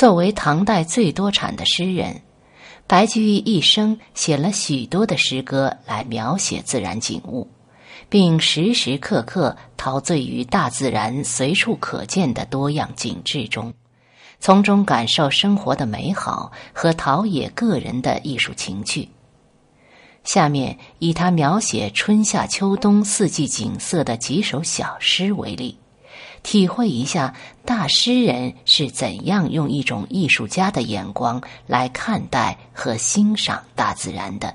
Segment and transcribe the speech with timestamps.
[0.00, 2.22] 作为唐代最多产的诗人，
[2.86, 7.46] 白居易一生写了许多的诗歌来描写自然景物，
[8.08, 13.74] 并时时刻刻陶醉于大自然随处可见的多样景致中，
[14.38, 19.06] 从中感受生活的美好和陶冶个人的艺术情趣。
[20.24, 25.76] 下面以他描写春夏秋冬四季景色的几首小诗为例。
[26.42, 27.34] 体会一下
[27.64, 34.54] 大诗人是怎样用一种艺术家的眼光来看待和欣赏大自然的。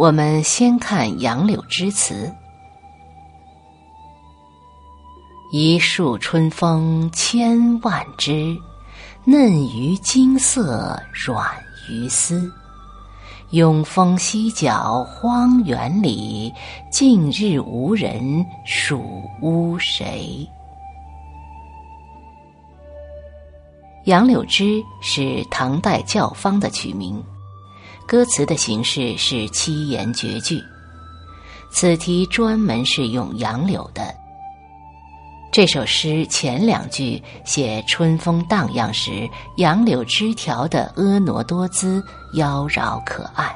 [0.00, 2.39] 我们先看杨柳枝词。
[5.52, 8.56] 一树春风千万枝，
[9.24, 11.44] 嫩于金色，软
[11.88, 12.48] 于丝。
[13.50, 16.52] 永丰西角荒原里，
[16.88, 20.48] 近日无人属乌谁？
[24.04, 27.20] 杨柳枝是唐代教坊的曲名，
[28.06, 30.62] 歌词的形式是七言绝句，
[31.72, 34.19] 此题专门是用杨柳的。
[35.52, 42.00] 这首诗前两句写春风荡漾时杨柳枝条的婀娜多姿、
[42.34, 43.52] 妖娆可爱，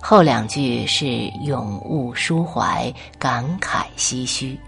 [0.00, 1.06] 后两句是
[1.44, 4.58] 咏物抒怀、感慨唏嘘。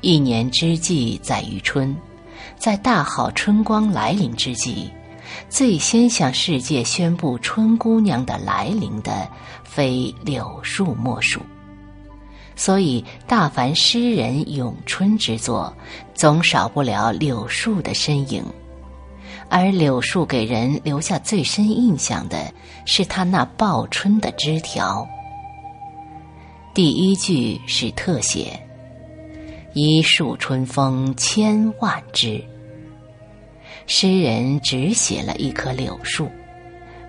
[0.00, 1.96] 一年之计在于春，
[2.56, 4.88] 在大好春光来临之际，
[5.48, 9.28] 最先向世界宣布春姑娘的来临的，
[9.64, 11.40] 非柳树莫属。
[12.54, 15.74] 所以，大凡诗人咏春之作，
[16.14, 18.44] 总少不了柳树的身影。
[19.48, 22.52] 而柳树给人留下最深印象的，
[22.86, 25.06] 是他那报春的枝条。
[26.74, 28.58] 第一句是特写
[29.74, 32.42] ：“一树春风千万枝。”
[33.86, 36.30] 诗人只写了一棵柳树，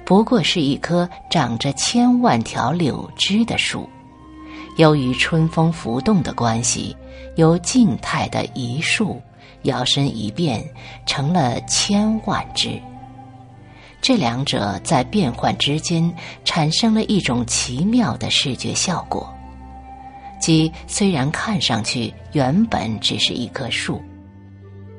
[0.04, 3.88] 不过是一棵长着千万条柳枝的树。
[4.78, 6.96] 由于春风浮动的关系，
[7.36, 9.22] 由静态的一树
[9.64, 10.64] 摇身一变
[11.06, 12.82] 成了千万只。
[14.02, 16.14] 这两者在变换之间
[16.44, 19.32] 产生了一种奇妙的视觉效果，
[20.42, 24.02] 即虽然看上去原本只是一棵树，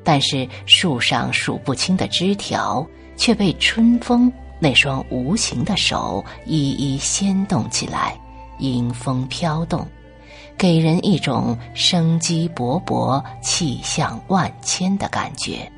[0.03, 2.83] 但是树上数不清的枝条
[3.15, 8.17] 却被春风那双无形的手一一掀动起来。
[8.59, 9.87] 迎风飘动，
[10.57, 15.71] 给人一种生机勃勃、气象万千的感觉。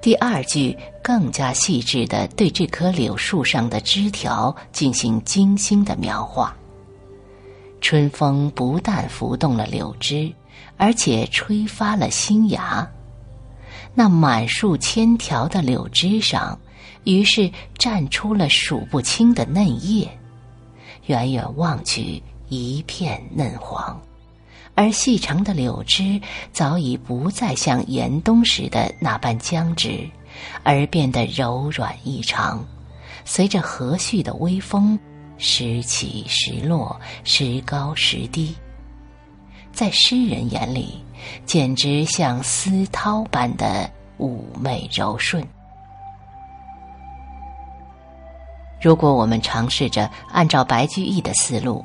[0.00, 6.56] 第二句更加细致的对这棵柳树上的枝条进行精心的描画。
[7.80, 10.32] 春风不但拂动了柳枝，
[10.76, 12.88] 而且吹发了新芽。
[13.94, 16.58] 那满树千条的柳枝上，
[17.04, 20.08] 于是绽出了数不清的嫩叶。
[21.12, 24.00] 远远望去，一片嫩黄，
[24.74, 26.18] 而细长的柳枝
[26.54, 30.08] 早已不再像严冬时的那般僵直，
[30.62, 32.64] 而变得柔软异常。
[33.26, 34.98] 随着和煦的微风，
[35.36, 38.54] 时起时落，时高时低，
[39.70, 40.94] 在诗人眼里，
[41.44, 45.46] 简直像丝绦般的妩媚柔顺。
[48.82, 51.84] 如果我们尝试着按照白居易的思路，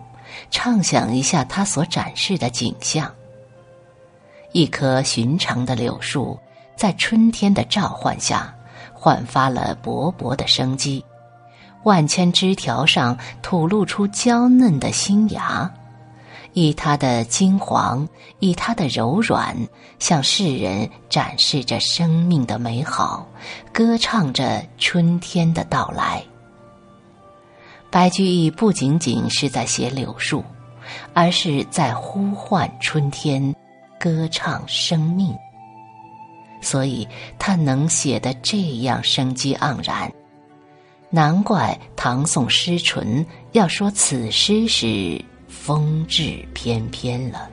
[0.49, 3.13] 畅想一下他所展示的景象：
[4.51, 6.39] 一棵寻常的柳树，
[6.75, 8.51] 在春天的召唤下，
[8.93, 10.99] 焕发了勃勃的生机；
[11.83, 15.71] 万千枝条上吐露出娇嫩的新芽，
[16.53, 18.09] 以它的金黄，
[18.39, 19.55] 以它的柔软，
[19.99, 23.27] 向世人展示着生命的美好，
[23.71, 26.23] 歌唱着春天的到来。
[27.89, 30.43] 白居易不仅仅是在写柳树，
[31.13, 33.55] 而是在呼唤春天，
[33.99, 35.33] 歌唱生命。
[36.61, 37.07] 所以
[37.39, 40.11] 他能写得这样生机盎然，
[41.09, 47.49] 难怪唐宋诗纯要说此诗是风致翩翩了。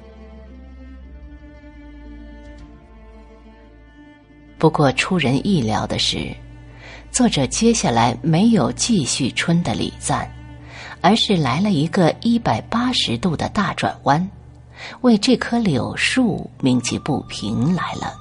[4.58, 6.34] 不过出人意料的是。
[7.14, 10.28] 作者接下来没有继续春的礼赞，
[11.00, 14.28] 而是来了一个一百八十度的大转弯，
[15.02, 18.12] 为这棵柳树鸣起不平来了。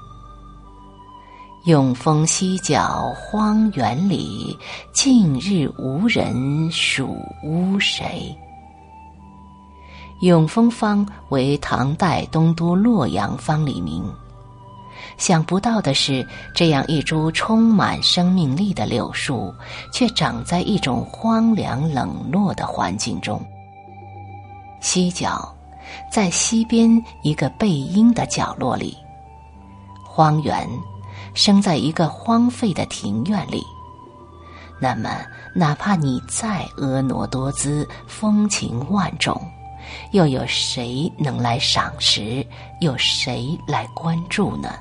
[1.65, 4.55] 永丰西角荒原里，
[4.93, 8.31] 近日无人属乌谁？
[10.21, 14.03] 永丰坊为唐代东都洛阳坊里名。
[15.17, 19.53] 想不到的是，这样一株充满生命力的柳树，
[19.91, 23.41] 却长在一种荒凉冷落的环境中。
[24.81, 25.53] 西角，
[26.11, 28.97] 在西边一个背阴的角落里。
[30.03, 30.67] 荒原。
[31.35, 33.65] 生在一个荒废的庭院里，
[34.79, 35.09] 那么
[35.55, 39.41] 哪怕你再婀娜多姿、风情万种，
[40.11, 42.45] 又有谁能来赏识？
[42.81, 44.75] 有谁来关注呢？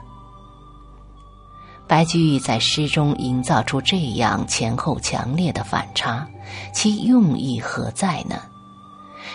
[1.93, 6.27] 白居易在诗中营造出这样前后强烈的反差，
[6.73, 8.41] 其用意何在呢？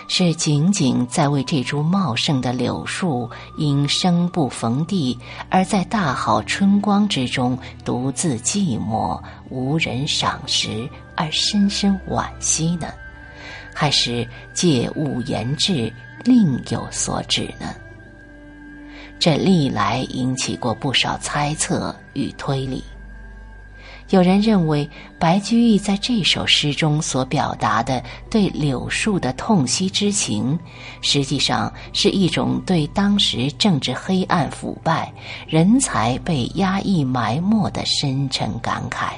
[0.08, 5.16] 是仅仅在为这株茂盛的柳树因生不逢地
[5.48, 12.88] 而在大好春光之中独自寂寞无人赏识而深深惋惜呢，
[13.72, 15.92] 还是借物言志
[16.24, 17.72] 另有所指呢？
[19.18, 22.82] 这历来引起过不少猜测与推理。
[24.10, 24.88] 有人认为，
[25.18, 30.58] 白居易在这首诗中所表达的对柳树的痛惜之情，
[31.02, 35.12] 实际上是一种对当时政治黑暗腐败、
[35.46, 39.10] 人才被压抑埋没的深沉感慨。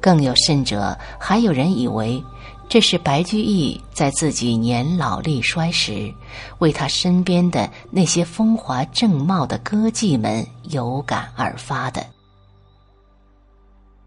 [0.00, 2.20] 更有甚者，还有人以为，
[2.68, 6.12] 这是白居易在自己年老力衰时，
[6.58, 12.04] 为他身边的那些风华正茂的歌妓们有感而发的。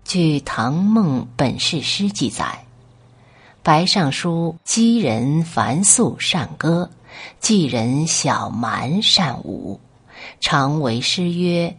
[0.03, 2.65] 据《唐孟本事诗》记载，
[3.63, 6.89] 白尚书讥人繁素善歌，
[7.41, 9.79] 妓人小蛮善舞，
[10.41, 11.75] 常为诗曰：“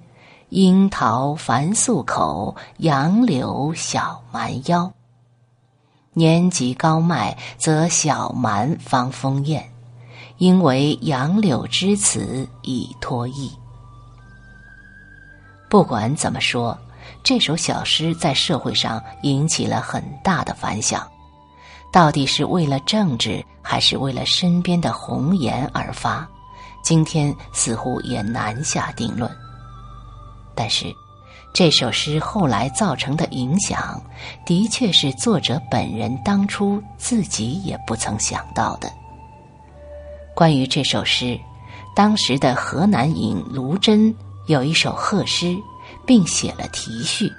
[0.48, 4.90] 樱桃繁素口，杨柳小蛮腰。”
[6.12, 9.68] 年及高迈，则小蛮方丰艳，
[10.38, 13.50] 因为杨柳之词已脱意。
[15.68, 16.78] 不管怎么说。
[17.22, 21.06] 这首小诗在社会上引起了很大的反响，
[21.92, 26.26] 到底是为了政治还是为了身边的红颜而发？
[26.82, 29.30] 今天似乎也难下定论。
[30.54, 30.94] 但是，
[31.52, 34.02] 这首诗后来造成的影响，
[34.44, 38.90] 的确是作者本人当初自己也不曾想到的。
[40.34, 41.38] 关于这首诗，
[41.94, 44.14] 当时的河南尹卢真
[44.46, 45.56] 有一首贺诗。
[46.06, 47.32] 并写了题序。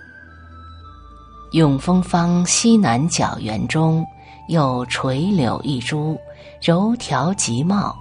[1.51, 4.05] 永丰坊西南角园中
[4.47, 6.17] 有垂柳一株，
[6.61, 7.95] 柔条极茂。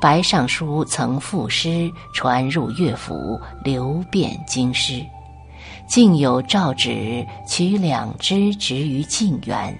[0.00, 5.04] 白尚书曾赋诗传入乐府，流遍京师。
[5.90, 9.76] 竟有诏旨取两枝植于晋园，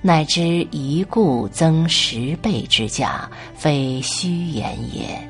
[0.00, 0.40] 乃知
[0.70, 5.28] 一顾增十倍之价，非虚言也。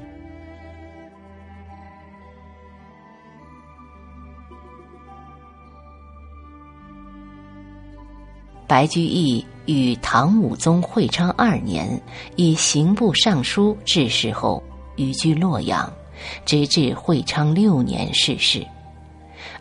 [8.66, 11.98] 白居易与唐武宗会昌二年
[12.36, 14.62] 以刑部尚书致仕后，
[14.96, 15.90] 寓居洛阳，
[16.44, 18.66] 直至会昌六年逝世。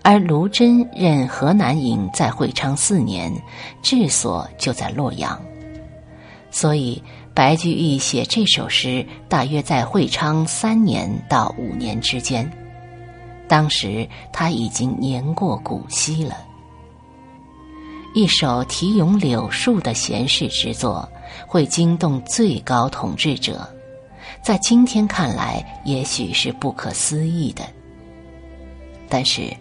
[0.03, 3.33] 而卢真任河南尹在会昌四年，
[3.81, 5.41] 治所就在洛阳，
[6.51, 7.01] 所以
[7.33, 12.48] 白居易写这首诗大约在会昌三年到五年之间。
[13.48, 16.36] 当时他已经年过古稀了。
[18.13, 21.07] 一首题咏柳树的闲适之作，
[21.48, 23.67] 会惊动最高统治者，
[24.41, 27.63] 在今天看来，也许是不可思议的。
[29.07, 29.51] 但是，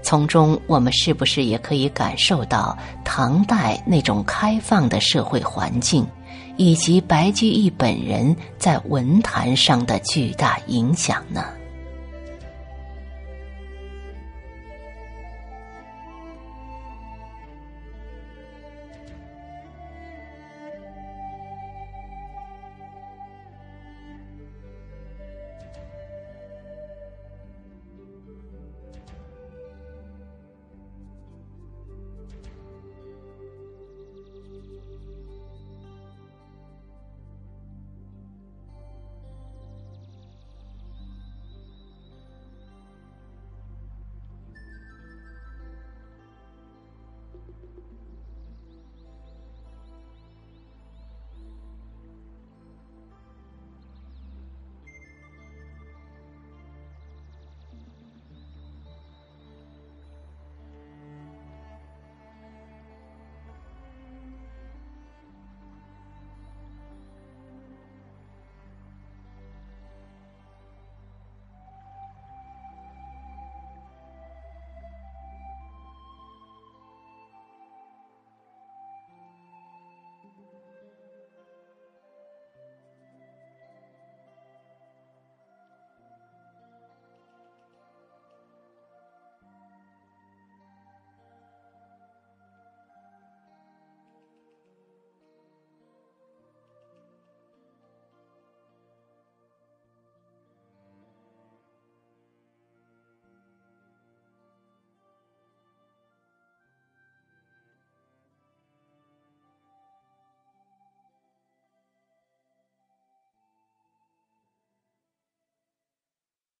[0.00, 6.06] 从中我们是不是也可以感受到唐代那种开放的社会环境，
[6.56, 11.44] 以及白居易本人在文坛上的巨大影响呢？